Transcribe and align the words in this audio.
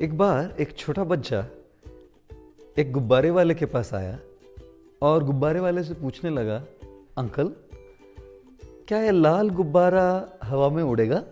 एक 0.00 0.18
बार 0.18 0.56
एक 0.60 0.76
छोटा 0.76 1.04
बच्चा 1.04 1.46
एक 2.78 2.92
गुब्बारे 2.92 3.30
वाले 3.30 3.54
के 3.54 3.66
पास 3.66 3.94
आया 3.94 4.18
और 5.02 5.24
गुब्बारे 5.24 5.60
वाले 5.60 5.84
से 5.84 5.94
पूछने 5.94 6.30
लगा, 6.30 6.56
अंकल, 7.18 7.48
क्या 8.88 8.98
यह 8.98 9.10
लाल 9.10 9.50
गुब्बारा 9.50 10.28
हवा 10.42 10.68
में 10.68 10.82
उड़ेगा? 10.82 11.22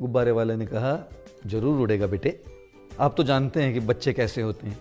गुब्बारे 0.00 0.30
वाले 0.30 0.56
ने 0.56 0.66
कहा, 0.66 1.08
ज़रूर 1.46 1.80
उड़ेगा 1.80 2.06
बेटे। 2.06 2.42
आप 3.00 3.14
तो 3.16 3.22
जानते 3.22 3.62
हैं 3.62 3.74
कि 3.74 3.80
बच्चे 3.80 4.12
कैसे 4.12 4.42
होते 4.42 4.66
हैं। 4.66 4.78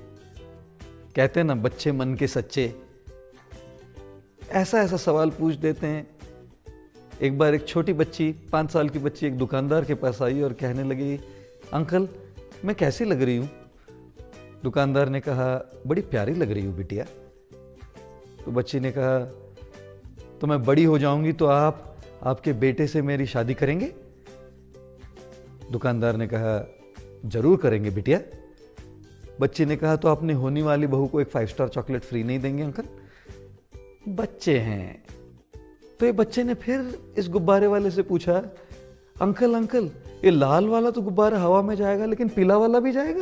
कहते 1.16 1.40
हैं 1.40 1.48
ना, 1.48 1.56
बच्चे 1.56 1.92
मन 1.92 2.16
के 2.16 2.28
सच्चे। 2.28 2.76
ऐसा 4.50 4.82
ऐसा 4.82 4.98
सवाल 4.98 5.30
पूछ 5.30 5.56
देते 5.56 5.88
हैं। 5.88 6.08
एक 7.22 7.38
बार 7.38 7.56
एक 7.56 7.68
छोटी 7.68 7.94
बच्ची, 7.94 8.32
पाँच 8.32 8.72
साल 8.72 8.90
की 8.90 9.00
बच्ची 9.00 9.28
एक 9.28 9.38
दुकानदार 9.38 9.86
के 9.86 9.94
पास 9.94 10.22
आई 10.22 10.42
और 10.42 10.54
कहने 10.54 10.84
लगी, 10.84 11.20
अंकल 11.74 12.08
मैं 12.66 12.76
कैसी 12.76 13.06
लग 13.06 13.22
रही 13.22 13.38
हूँ? 13.38 13.50
दुकानदार 14.64 15.10
ने 15.10 15.20
कहा, 15.20 15.82
बड़ी 15.88 16.02
प्यारी 16.02 16.34
लग 16.34 16.52
रही 16.52 16.66
हूँ 16.66 16.76
बिटिया। 16.78 17.06
तो 18.46 18.52
बच्ची 18.52 18.80
ने 18.80 18.92
कहा 18.92 19.20
तो 20.42 20.48
मैं 20.48 20.64
बड़ी 20.64 20.84
हो 20.84 20.98
जाऊँगी 21.00 21.32
तो 21.34 21.46
आप, 21.46 21.98
आपके 22.24 22.54
बेटे 22.54 22.88
से 22.88 23.02
मेरी 23.02 23.26
शादी 23.26 23.54
करेंगे? 23.54 23.94
दुकानदार 25.72 26.16
ने 26.16 26.28
कहा, 26.28 26.54
ज़रूर 27.26 27.58
करेंगे 27.58 27.90
बिटिया। 27.90 28.20
बच्ची 29.42 29.66
ने 29.66 29.76
कहा 29.76 29.96
तो 29.96 30.08
अपनी 30.08 30.34
होने 30.34 30.62
वाली 30.62 30.88
बहू 30.88 31.08
को 31.08 31.22
एक 31.22 31.28
फाइव 31.28 31.48
स्टार 31.48 31.70
चॉकलेट 31.70 32.02
फ्री 32.02 32.24
नहीं 32.24 32.40
देंगे, 32.40 32.64
अंकल? 32.64 32.84
बच्चे 34.08 34.58
हैं। 34.60 35.04
तो 36.00 36.06
ये 36.06 36.12
बच्चे 36.12 36.44
ने 36.44 36.54
फिर 36.54 37.14
इस 37.18 37.30
गुब्बारे 37.30 37.68
वाले 37.68 37.92
से 37.92 38.02
पूछा, 38.02 38.38
अंकल 39.22 39.54
अंकल 39.54 39.90
ये 40.26 40.32
लाल 40.32 40.68
वाला 40.68 40.90
तो 40.92 41.02
गुब्बारा 41.02 41.40
हवा 41.40 41.62
में 41.62 41.76
जाएगा, 41.76 42.06
लेकिन 42.06 42.30
पीला 42.30 42.58
वाला 42.58 42.80
भी 42.80 42.92
जाएगा? 42.92 43.22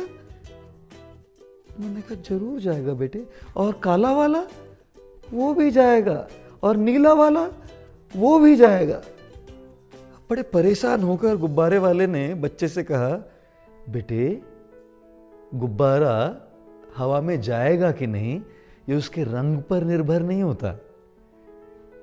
मैंने 1.80 2.00
कहा, 2.00 2.14
ज़रूर 2.14 2.60
जाएगा 2.60 2.92
बेटे। 2.92 3.26
और 3.56 3.72
काला 3.72 4.12
वाला? 4.12 4.42
वो 5.32 5.54
भी 5.54 5.70
जाएगा। 5.70 6.28
और 6.62 6.76
नीला 6.76 7.12
वाला? 7.12 7.48
वो 8.16 8.38
भी 8.38 8.56
जाएगा। 8.56 9.02
बड़े 10.30 10.42
परेशान 10.42 11.02
होकर 11.02 11.36
गुब्बारे 11.36 11.78
वाले 11.78 12.06
ने 12.06 12.34
बच्चे 12.34 12.68
से 12.68 12.82
कहा, 12.82 13.30
बेटे, 13.90 14.42
गुब्बारा 15.54 16.36
हवा 16.96 17.20
में 17.20 17.40
जाएगा 17.40 17.92
कि 17.92 18.06
नहीं? 18.06 18.42
ये 18.88 18.94
उसके 18.94 19.24
रंग 19.24 19.62
पर 19.62 19.84
निर्भर 19.84 20.22
नहीं 20.22 20.42
होता। 20.42 20.78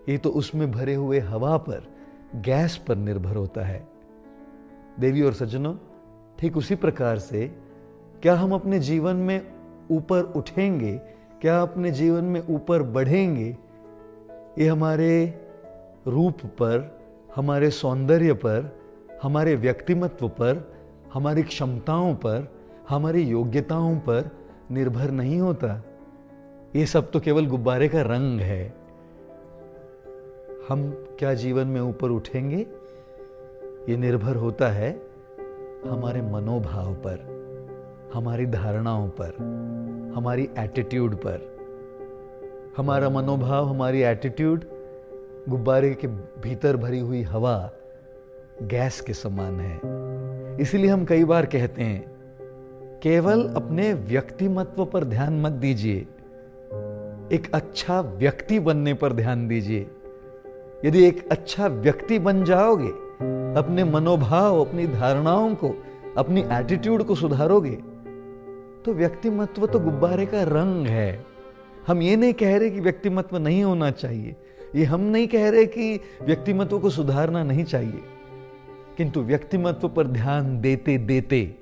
ये 0.10 0.18
तो 0.18 0.30
उसमें 0.30 0.72
भरे 0.72 0.96
हुए 0.96 1.20
हवा 1.20 1.58
पर, 1.58 1.84
गैस 2.36 2.78
पर 2.78 2.96
निर्भर 2.96 3.36
होता 3.36 3.62
है। 3.62 3.97
देवी 5.00 5.22
और 5.22 5.34
सज्जनों, 5.34 5.76
ठीक 6.40 6.58
उसी 6.58 6.76
प्रकार 6.76 7.20
से, 7.20 7.48
क्या 8.22 8.36
हम 8.36 8.54
अपने 8.54 8.80
जीवन 8.80 9.16
में 9.16 9.48
ऊपर 9.92 10.22
उठेंगे? 10.22 10.98
क्या 11.42 11.62
अपने 11.62 11.92
जीवन 11.92 12.24
में 12.24 12.48
ऊपर 12.48 12.84
बढ़ेंगे? 12.84 13.58
ये 14.60 14.68
हमारे 14.68 15.42
रूप 16.08 16.38
पर, 16.46 17.00
हमारे 17.36 17.70
सौंदर्य 17.70 18.34
पर, 18.34 18.80
हमारे 19.24 19.56
व्यक्तिमत्व 19.56 20.30
पर, 20.30 20.74
हमारी 21.14 21.44
क्षमताओं 21.44 22.16
पर, 22.16 22.52
हमारी 22.90 23.22
योग्यताओं 23.22 23.96
पर 23.96 24.32
निर्भर 24.72 25.12
नहीं 25.12 25.40
होता। 25.40 25.84
ये 26.76 26.86
सब 26.86 27.12
तो 27.12 27.20
केवल 27.20 27.46
गुब्बारे 27.46 27.88
का 27.88 28.02
रंग 28.02 28.40
है। 28.40 28.74
हम 30.70 31.08
क्या 31.20 31.34
जीवन 31.34 31.68
में 31.68 31.82
ऊपर 31.82 32.10
उठेंगे? 32.10 32.68
ये 33.90 33.98
निर्भर 33.98 34.36
होता 34.36 34.68
है 34.68 35.02
हमारे 35.88 36.22
मनोभाव 36.22 36.94
पर, 36.94 37.20
हमारी 38.14 38.46
धारणाओं 38.46 39.10
पर, 39.10 39.36
हमारी 40.16 40.50
एटीट्यूड 40.60 41.16
पर। 41.16 41.58
हमारा 42.78 43.10
मनोभाव, 43.10 43.66
हमारी 43.66 44.02
एटीट्यूड 44.02 44.64
गुब्बारे 45.50 45.94
के 45.94 46.08
भीतर 46.42 46.78
भरी 46.78 47.00
हुई 47.00 47.22
हवा 47.22 47.72
गैस 48.64 49.02
के 49.02 49.14
समान 49.14 49.60
है। 49.60 49.80
इसलिए 50.62 50.90
हम 50.90 51.06
कई 51.06 51.24
बार 51.24 51.46
कहते 51.46 51.84
हैं, 51.84 52.06
केवल 53.04 53.54
अपने 53.56 53.94
व्यक्तिमत्व 53.94 54.86
पर 54.86 55.04
ध्यान 55.04 55.42
मत 55.42 55.52
दीजिए। 55.52 55.98
एक 57.32 57.52
अच्छा 57.54 58.02
व्यक्ति 58.02 58.60
बनने 58.60 58.94
पर 58.94 59.14
ध्यान 59.14 59.48
दीजिए। 59.48 59.88
यदि 60.86 61.08
एक 61.08 61.30
अच्छा 61.32 61.68
व्यक्ति 61.68 62.20
बन 62.20 62.44
जाओगे 62.44 63.07
अपने 63.58 63.84
मनोभाव, 63.84 64.60
अपनी 64.62 64.88
धारणाओं 64.88 65.56
को, 65.56 65.74
अपनी 66.18 66.42
एटीट्यूड 66.52 67.04
को 67.04 67.16
सुधारोगे 67.16 67.76
तो 68.86 68.94
व्यक्तिमत्व 68.94 69.66
तो 69.68 69.80
गुब्बारे 69.80 70.26
का 70.26 70.44
रंग 70.44 70.88
है। 70.88 71.26
हम 71.88 72.02
ये 72.02 72.16
नहीं 72.16 72.34
कह 72.34 72.58
रहे 72.58 72.70
कि 72.70 72.80
व्यक्तिमत्व 72.80 73.38
नहीं 73.38 73.64
होना 73.64 73.92
चाहिए। 73.92 74.36
ये 74.76 74.84
हम 74.84 75.02
नहीं 75.02 75.28
कह 75.28 75.50
रहे 75.50 75.66
कि 75.66 76.00
व्यक्तिमत्व 76.24 76.80
को 76.80 76.90
सुधारना 76.90 77.44
नहीं 77.44 77.64
चाहिए। 77.64 78.02
किंतु 78.98 79.22
व्यक्तिमत्व 79.22 79.90
पर 79.90 80.08
ध्यान 80.08 80.60
देते 80.62 80.98
देते 80.98 81.56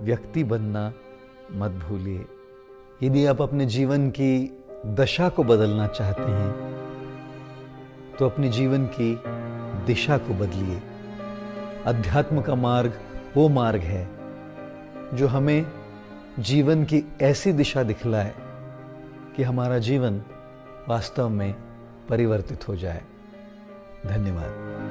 व्यक्ति 0.00 0.44
बनना 0.44 0.92
मत 1.52 1.70
भूलिए। 1.70 2.24
यदि 3.02 3.26
आप 3.26 3.42
अपने 3.42 3.66
जीवन 3.66 4.08
की 4.10 4.62
दशा 4.86 5.28
को 5.28 5.44
बदलना 5.44 5.86
चाहते 5.86 6.22
हैं 6.22 6.52
तो 8.18 8.26
अपने 8.26 8.48
जीवन 8.48 8.86
की 8.86 9.14
दिशा 9.86 10.18
को 10.18 10.34
बदलिए। 10.34 10.82
अध्यात्म 11.84 12.42
का 12.42 12.54
मार्ग 12.54 13.00
वो 13.36 13.48
मार्ग 13.48 13.80
है, 13.80 14.08
जो 15.14 15.26
हमें 15.26 15.66
जीवन 16.38 16.84
की 16.84 17.04
ऐसी 17.20 17.52
दिशा 17.52 17.82
दिखलाए 17.82 18.34
कि 19.36 19.42
हमारा 19.42 19.78
जीवन 19.78 20.22
वास्तव 20.88 21.28
में 21.28 21.54
परिवर्तित 22.08 22.68
हो 22.68 22.76
जाए। 22.76 23.02
धन्यवाद। 24.06 24.85